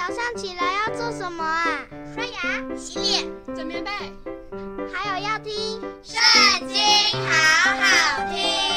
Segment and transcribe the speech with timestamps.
[0.00, 1.84] 早上起来要做什么啊？
[2.14, 3.90] 刷牙、洗脸、整棉被，
[4.90, 5.52] 还有要听
[6.02, 6.78] 《圣经》，
[7.12, 8.69] 好好听。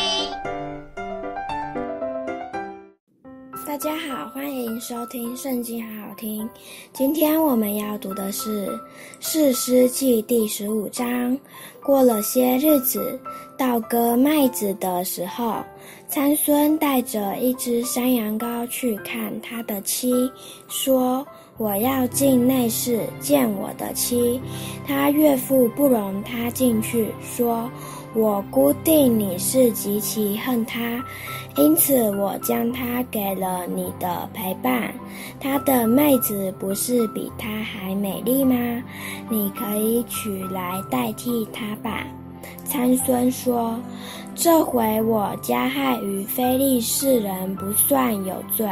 [3.73, 6.47] 大家好，欢迎收听《圣经》，好好听。
[6.94, 8.67] 今天我们要读的是
[9.19, 11.35] 《士师记》第十五章。
[11.81, 13.20] 过了些日子，
[13.57, 15.56] 到割麦子的时候，
[16.07, 20.31] 参孙带着一只山羊羔去看他的妻，
[20.67, 21.26] 说
[21.58, 24.40] ：“我要进内室见我的妻。”
[24.85, 27.67] 他岳父不容他进去，说
[28.16, 31.04] ：“我估定你是极其恨他，
[31.58, 34.94] 因此我将他给了你的陪伴。
[35.40, 38.55] 他的妹子不是比他还美丽吗？
[39.30, 42.05] 你可以取来代替他。”吧，
[42.63, 43.79] 参孙说
[44.35, 48.67] ：“这回我加害于非利士人不算有罪。”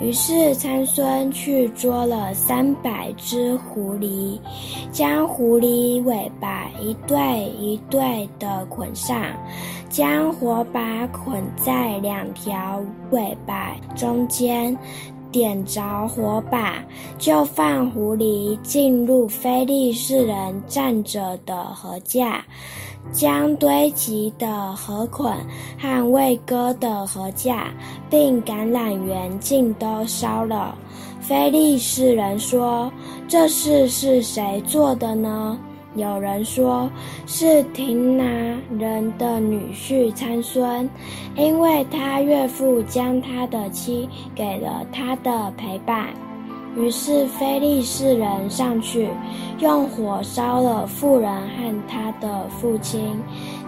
[0.00, 4.38] 于是参孙去捉了三百只狐狸，
[4.90, 7.18] 将狐狸尾巴一对
[7.58, 9.16] 一对的捆上，
[9.88, 14.76] 将火把捆在两条尾巴中间。
[15.32, 16.74] 点着火把，
[17.18, 22.44] 就放狐狸进入非利士人站着的禾架，
[23.10, 25.34] 将堆积的禾捆
[25.80, 27.72] 和未割的禾架，
[28.08, 30.76] 并橄榄园尽都烧了。
[31.20, 32.92] 非利士人说
[33.26, 35.58] ：“这事是谁做的呢？”
[35.94, 36.90] 有人说
[37.26, 38.24] 是亭拿
[38.78, 40.88] 人的女婿参孙，
[41.36, 46.08] 因为他岳父将他的妻给了他的陪伴。
[46.76, 49.08] 于是菲利士人上去，
[49.58, 53.02] 用火烧了妇人和他的父亲。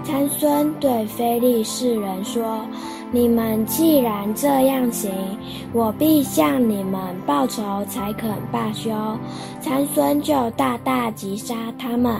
[0.02, 2.60] 参孙对菲利士人说。
[3.14, 5.08] 你们既然这样行，
[5.72, 8.90] 我必向你们报仇，才肯罢休。
[9.60, 12.12] 参孙就大大击杀他们，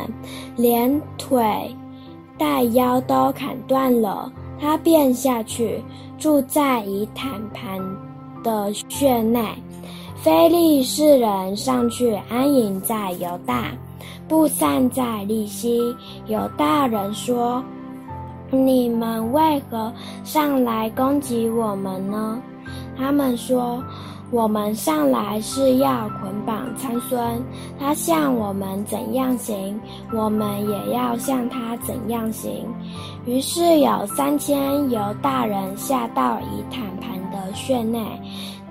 [0.54, 1.44] 连腿
[2.38, 4.32] 带腰都砍断了。
[4.60, 5.82] 他便下去
[6.16, 7.76] 住在以坦盘
[8.44, 9.44] 的穴内。
[10.22, 13.72] 非利士人上去安营在犹大，
[14.28, 15.92] 布散在利希。
[16.28, 17.60] 犹大人说。
[18.50, 22.40] 你们为何上来攻击我们呢？
[22.96, 23.82] 他们说
[24.30, 27.42] ：“我们上来是要捆绑参孙，
[27.78, 29.78] 他向我们怎样行，
[30.12, 32.64] 我们也要向他怎样行。”
[33.26, 37.98] 于是有三千犹大人下到以坦盘的穴内，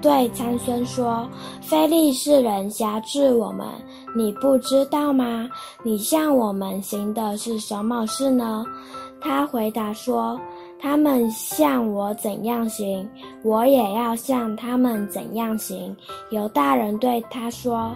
[0.02, 1.28] 对参孙说
[1.60, 3.68] ：“非利士人挟制我们，
[4.16, 5.50] 你不知道吗？
[5.84, 8.64] 你向我们行的是什么事呢？”
[9.24, 10.38] 他回答说
[10.78, 13.10] ：“他们向我怎样行，
[13.42, 15.96] 我也要向他们怎样行。”
[16.30, 17.96] 犹大人对他说：“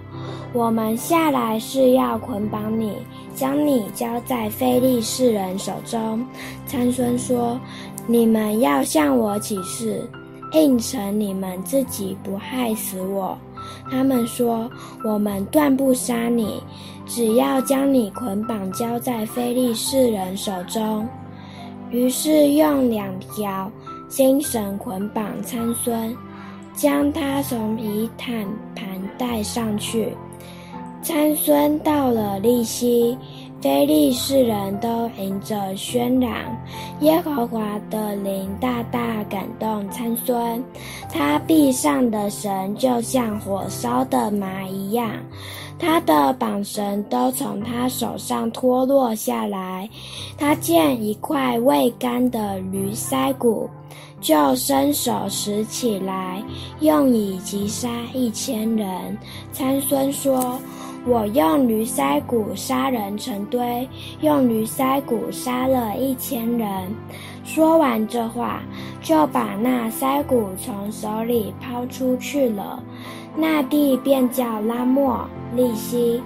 [0.53, 2.93] 我们下来是要捆绑你，
[3.35, 6.25] 将你交在非利士人手中。”
[6.65, 7.59] 参孙说
[8.07, 10.01] ：“你们要向我起誓，
[10.53, 13.37] 应承你们自己不害死我。”
[13.89, 14.69] 他们说
[15.03, 16.61] ：“我们断不杀你，
[17.05, 21.07] 只要将你捆绑交在非利士人手中。”
[21.89, 23.71] 于是用两条
[24.09, 26.15] 金绳捆绑参孙，
[26.73, 28.45] 将他从以坦
[28.75, 28.85] 盘
[29.17, 30.13] 带上去。
[31.01, 33.17] 参孙到了利希，
[33.67, 36.31] 非利士人都迎着喧嚷。
[37.01, 40.63] 耶和华的灵大大感动参孙，
[41.11, 45.11] 他臂上的绳就像火烧的麻一样。
[45.77, 49.89] 他的绑绳都从他手上脱落下来。
[50.37, 53.69] 他见一块未干的驴腮骨，
[54.21, 56.41] 就伸手拾起来，
[56.79, 58.87] 用以击杀一千人。
[59.51, 60.57] 参孙说
[61.05, 63.87] ：“我用驴腮骨杀人成堆，
[64.21, 66.93] 用驴腮骨杀了一千人。”
[67.45, 68.61] 说完这话，
[69.01, 72.83] 就把那腮骨从手里抛出去了。
[73.35, 75.25] 那地便叫拉末
[75.55, 76.21] 利希。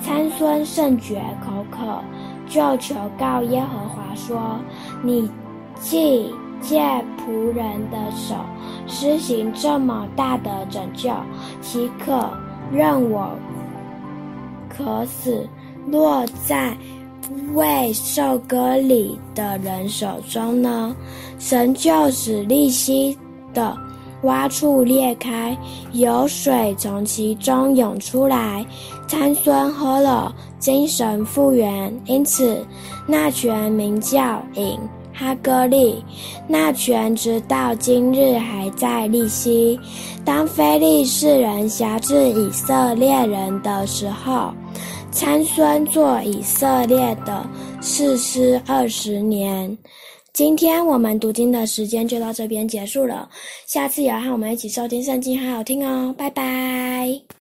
[0.00, 2.02] 参孙甚觉口渴，
[2.48, 4.58] 就求告耶和华说
[5.02, 5.30] ：“你
[5.78, 6.80] 既借
[7.18, 8.34] 仆人的手
[8.86, 11.10] 施行这么大的拯救，
[11.60, 12.30] 岂可
[12.72, 13.30] 任我
[14.76, 15.46] 渴死，
[15.90, 16.76] 落在
[17.54, 20.94] 未受割礼的人手中呢？”
[21.38, 23.16] 神就使利希
[23.52, 23.76] 的
[24.22, 25.56] 洼处裂开，
[25.92, 28.64] 有水从其中涌出来。
[29.08, 32.64] 参孙喝了，精神复原，因此
[33.06, 34.78] 那泉名叫饮
[35.12, 36.04] 哈歌利，
[36.48, 39.78] 那泉直到今日还在利息。
[40.24, 44.52] 当非利士人辖制以色列人的时候，
[45.10, 47.46] 参孙做以色列的
[47.80, 49.76] 士师二十年。
[50.32, 53.28] 今天我们读经的时间就到这边结束了，
[53.66, 57.22] 下次也要和我们一起收听圣经，好好听哦，拜拜。